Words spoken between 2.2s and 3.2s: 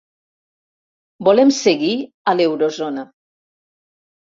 a l’eurozona.